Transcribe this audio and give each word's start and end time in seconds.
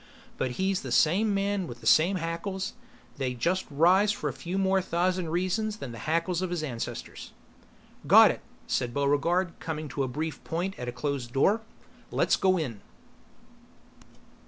But 0.35 0.53
he's 0.57 0.81
the 0.81 0.91
same 0.91 1.31
man 1.31 1.67
with 1.67 1.79
the 1.79 1.85
same 1.85 2.15
hackles; 2.15 2.73
they 3.17 3.35
just 3.35 3.67
rise 3.69 4.11
for 4.11 4.29
a 4.29 4.33
few 4.33 4.57
more 4.57 4.81
thousand 4.81 5.29
reasons 5.29 5.77
than 5.77 5.91
the 5.91 5.99
hackles 6.09 6.41
of 6.41 6.49
his 6.49 6.63
ancestors. 6.63 7.33
"Got 8.07 8.31
it!" 8.31 8.41
said 8.65 8.95
Buregarde 8.95 9.53
coming 9.59 9.87
to 9.89 10.01
a 10.01 10.07
brief 10.07 10.43
point 10.43 10.73
at 10.79 10.89
a 10.89 10.91
closed 10.91 11.33
door. 11.33 11.61
"Let's 12.09 12.35
go 12.35 12.57
in!" 12.57 12.81